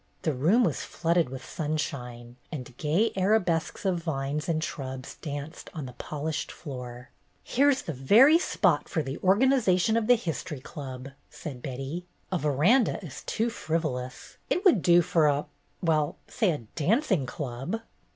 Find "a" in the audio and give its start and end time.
12.31-12.39, 15.27-15.45, 16.49-16.57